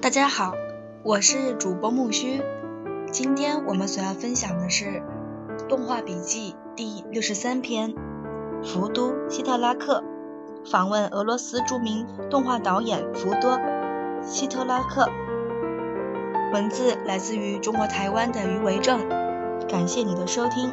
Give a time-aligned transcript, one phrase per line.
[0.00, 0.54] 大家好，
[1.02, 2.40] 我是主播木须。
[3.10, 4.84] 今天我们所要分享的是
[5.68, 7.92] 《动画笔记》第六十三篇
[8.62, 10.04] 《福都希特拉克》，
[10.70, 13.58] 访问俄罗斯著名动画导演福多
[14.22, 15.10] 希特拉克。
[16.52, 19.00] 文字来自于中国台湾的余维正。
[19.68, 20.72] 感谢你的收听。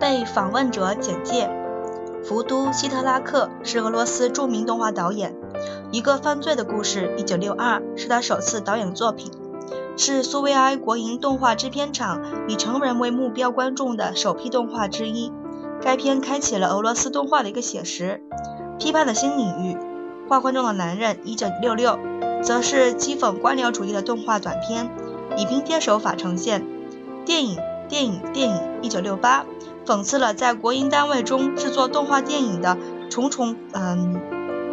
[0.00, 1.50] 被访问者简介：
[2.24, 5.34] 福都希特拉克是俄罗斯著名动画导演，
[5.92, 9.30] 《一个犯罪的故事》（1962） 是他首次导演作品，
[9.98, 15.30] 是苏维埃国营动画制片厂以成人为目标观众的首批动画之一。
[15.82, 18.22] 该片开启了俄罗斯动画的一个写实、
[18.78, 19.74] 批判的新领域。
[20.30, 24.88] 《画框中的男人》（1966） 则是讥讽官僚主义的动画短片，
[25.36, 26.66] 以拼贴手法呈现。
[27.26, 27.58] 电影。
[27.90, 29.44] 电影电影一九六八
[29.86, 32.76] 讽刺了在国营单位中制作动画电影的
[33.10, 34.20] 重重嗯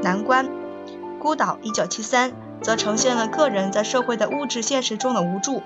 [0.01, 0.49] 难关。
[1.19, 5.61] 孤岛一九七三则呈现了个人在社会的物质现实中的无助。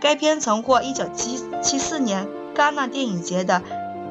[0.00, 3.62] 该片曾获一九七七四年戛纳电影节的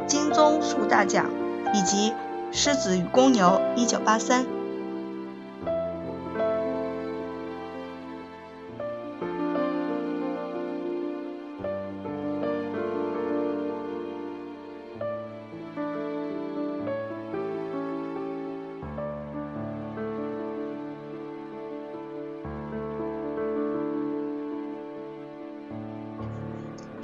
[0.07, 1.25] 金棕树大奖，
[1.73, 2.13] 以及
[2.51, 4.45] 狮子与公牛一九八三。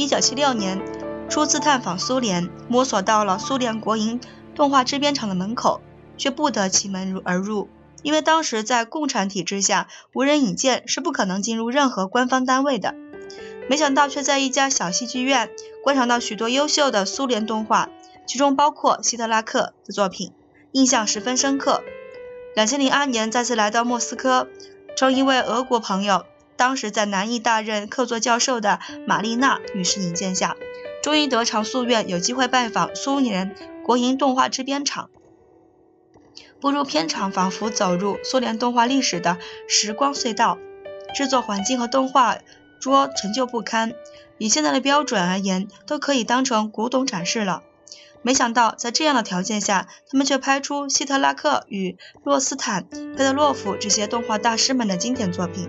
[0.02, 0.82] 一九七六年，
[1.30, 4.20] 初次探访苏联，摸索到了苏联国营
[4.56, 5.80] 动画制片厂的门口，
[6.18, 7.70] 却不得其门而入，
[8.02, 12.96] 因为当时在共产体制下，无人引荐是不可能进入任何官方单位的。
[13.70, 15.52] 没想到却在一家小戏剧院
[15.84, 17.88] 观赏到许多优秀的苏联动画，
[18.26, 20.34] 其中包括希特拉克的作品，
[20.72, 21.84] 印象十分深刻。
[22.56, 24.48] 两千零二年再次来到莫斯科，
[24.96, 26.26] 称一位俄国朋友。
[26.62, 30.56] 当时在南艺大任客座教授的玛丽娜女士引荐下，
[31.02, 35.10] 终于得偿夙愿，有机会拜访苏联国营动画制片厂。
[36.60, 40.60] 步入片场，仿佛走入苏联动画历史的时光隧道。
[41.16, 42.38] 制作环境和动画
[42.80, 43.94] 桌陈旧不堪，
[44.38, 47.64] 以现在的标准而言，都可以当成古董展示了。
[48.22, 55.68] 没想到在这样的条件下，他们却拍出希特拉克与洛斯坦佩德洛夫这些动画大师们的经典作品。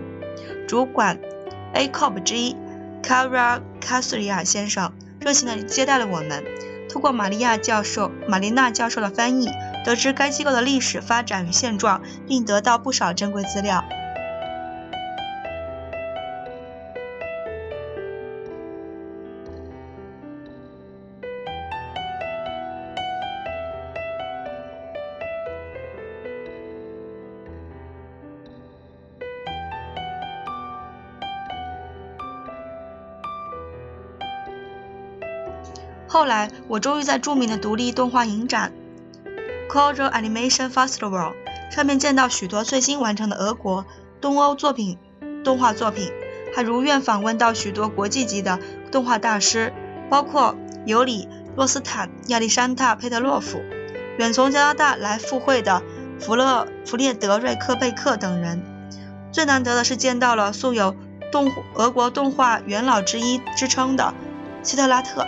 [0.73, 1.19] 主管
[1.75, 2.57] A Corp 之一
[3.03, 6.43] Kara 卡斯里亚先生热情地接待了我们。
[6.89, 9.51] 通过玛利亚教授、玛丽娜教授的翻译，
[9.85, 13.83] 得知该机构的历史发展与现状，并得到不少珍贵资料。
[36.13, 38.71] 后来，我终于在著名的独立动画影展
[39.67, 41.33] （Cultural Animation Festival）
[41.71, 43.83] 上面见到许多最新完成的俄国、
[44.21, 44.99] 东欧作品、
[45.43, 46.11] 动画作品，
[46.55, 48.59] 还如愿访问到许多国际级的
[48.91, 49.73] 动画大师，
[50.07, 50.55] 包括
[50.85, 53.59] 尤里·洛斯坦、亚历山大·佩特洛夫，
[54.19, 55.81] 远从加拿大来赴会的
[56.19, 58.61] 弗勒弗列德瑞克贝克等人。
[59.31, 60.95] 最难得的是见到了素有
[61.33, 64.13] “动俄国动画元老之一”之称的
[64.61, 65.25] 希特拉特。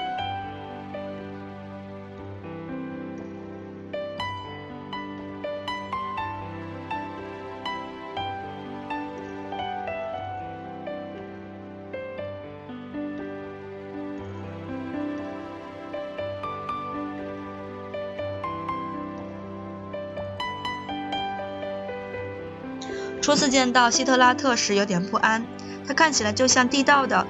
[23.26, 25.48] 初次见到希特拉特时有点不安，
[25.88, 27.26] 他看起来就像地道的，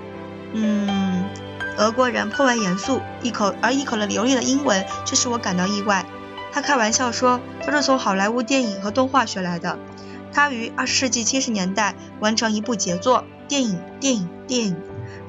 [0.51, 1.23] 嗯，
[1.77, 6.05] 俄国人，颇为严肃，一口而一口的流利的英文却使我感到意外。
[6.51, 9.79] 他开玩笑说，他是从好莱坞电影和动画学来的。
[10.33, 14.75] 他于二十世纪七十年代完成一部杰作电影，电影，电影，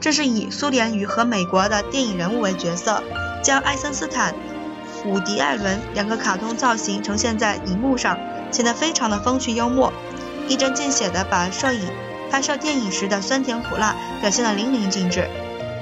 [0.00, 3.04] 这是以苏联与和美国的电影人物为角色，
[3.40, 4.34] 将爱森斯坦、
[5.04, 8.18] 伍迪·艾伦两个卡通造型呈现在荧幕上，
[8.50, 9.92] 显得非常的风趣幽默。
[10.48, 11.90] 一针见血地把摄影
[12.30, 15.28] 拍摄电影时的酸甜苦辣表现得淋漓尽致。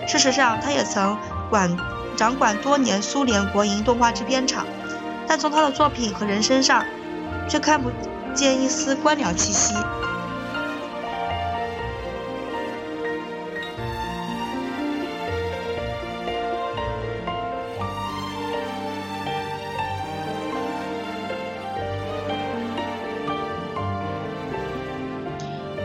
[0.07, 1.17] 事实上，他也曾
[1.49, 1.77] 管
[2.17, 4.67] 掌管多年苏联国营动画制片厂，
[5.27, 6.85] 但从他的作品和人身上
[7.49, 7.91] 却看不
[8.35, 9.75] 见一丝官僚气息。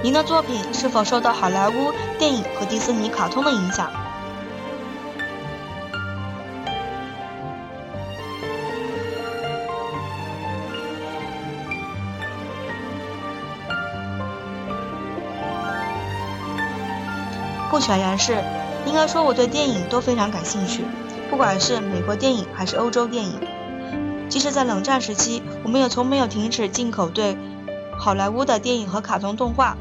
[0.02, 3.92] 您的作品是否受到好莱坞电影和迪士尼卡通的影响？
[17.70, 18.42] 不全然是，
[18.86, 20.84] 应该说我对电影都非常感兴趣，
[21.30, 23.40] 不管是美国电影还是欧洲电影。
[24.30, 27.38] 即使在冷战时期，我们也从没有停止进口对
[27.98, 29.78] 好莱坞的电影和卡通动画。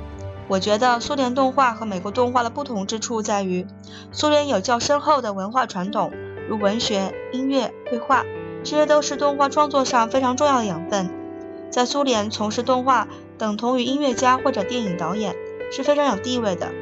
[0.49, 3.67] 我觉得苏联动画和美国动画的不同之处在于，
[4.13, 6.11] 苏联有较深厚的文化传统，
[6.49, 8.25] 如文学、音乐、绘画，
[8.65, 11.11] 这些都是动画创作上非常重要的养分。
[11.71, 15.37] 在苏联，从事动画等同于音乐家或者电影导演，
[15.71, 16.73] 是非常有地位的。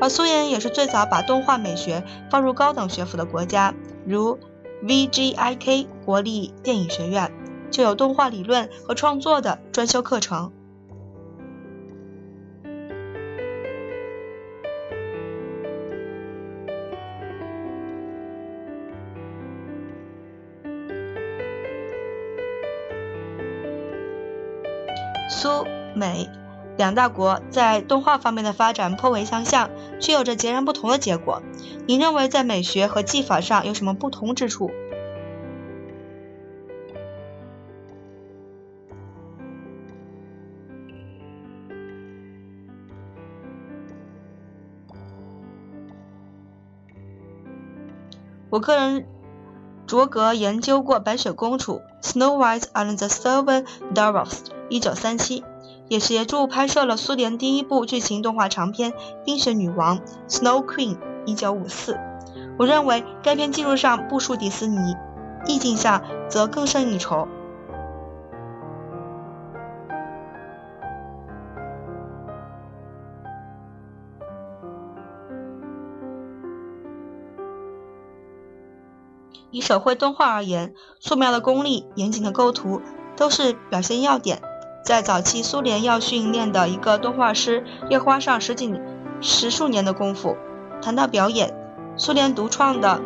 [0.00, 3.74] 而苏联也是最早把动画美学放入高等学府的国家，
[4.06, 4.38] 如
[4.84, 7.32] VGIK 国立电影学院
[7.72, 10.52] 就有动画理论和创作的专修课程。
[25.28, 26.28] 苏美。
[26.76, 31.42] 两大国在动画方面的发展颇为相像，却有着截然不同的结果。
[31.86, 34.70] 您认为在美学和技法上有什么不同之处？
[48.50, 49.06] 我个人
[49.86, 55.44] 卓格研究过《白雪公主》（Snow White and the Seven Dwarfs），一九三七。
[55.88, 58.90] 也协助拍摄了苏联第一部剧情动画长片
[59.24, 59.98] 《冰雪女王》
[60.28, 60.96] （Snow Queen）。
[61.24, 61.98] 一九五四，
[62.58, 64.96] 我认为该片技术上不输迪士尼，
[65.46, 67.26] 意境上则更胜一筹。
[79.50, 82.80] 以手绘动画而言，素描的功力、严谨的构图
[83.16, 84.42] 都是表现要点。
[84.86, 88.72] 在早期苏联要训练的一个动画师，要花上十几、
[89.20, 90.36] 十数年的功夫。
[90.80, 91.52] 谈到表演，
[91.96, 93.00] 苏联独创的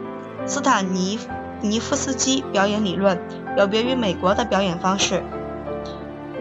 [0.45, 1.19] 斯坦尼
[1.63, 3.19] 尼夫斯基表演理论
[3.57, 5.23] 有别于美国的表演方式，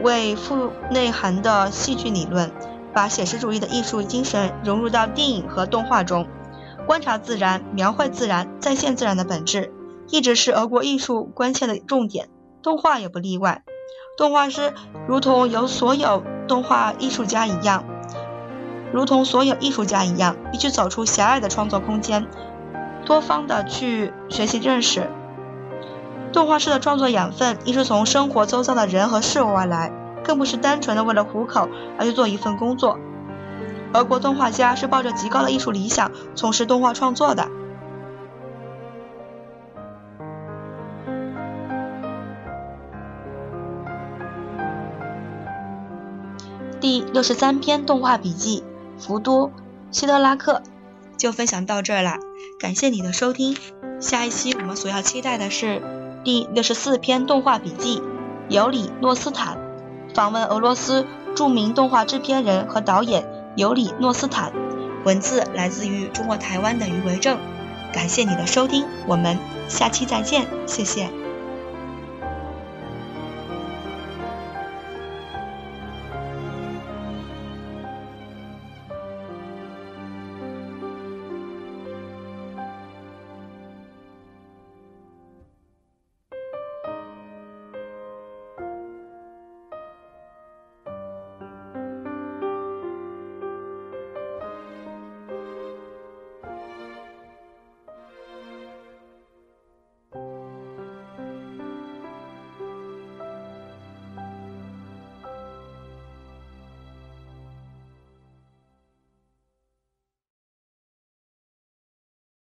[0.04, 2.52] 为富内涵的戏剧理论，
[2.92, 6.28] 把写实主义的艺术精神融入到电影和动画中，
[6.86, 9.72] 观察自然、描绘自然、再现自然的本质，
[10.10, 12.28] 一直是俄国艺术关切的重点，
[12.62, 13.64] 动画也不例外。
[14.20, 14.74] 动画师
[15.08, 17.86] 如同有所有动画艺术家一样，
[18.92, 22.28] 如同所有艺术家一样，必须走出狭隘的创作空间，
[23.06, 25.10] 多方的去学习认识。
[26.34, 29.90] 动画师的创作养分，一是从生活周遭的人和事物而来，
[30.22, 33.00] 更不是单纯的为了糊口而去做一份工作。
[33.94, 37.48] 俄国动画家是抱着极高的艺术理想从事动画创作的。
[47.20, 48.64] 六十三篇动画笔记，
[48.98, 49.52] 福多
[49.92, 50.64] 希特拉克
[51.18, 52.14] 就分享到这儿了，
[52.62, 53.58] 感谢你的收听。
[54.00, 55.82] 下一期我们所要期待的是
[56.24, 58.02] 第六十四篇动画笔记，
[58.48, 59.58] 尤里诺斯坦
[60.14, 64.54] 访问俄罗斯著名动画制片人和导演尤里诺斯坦，
[65.04, 67.38] 文字来自于中国台湾的余维正。
[67.92, 71.10] 感谢你的收听，我们下期再见，谢谢。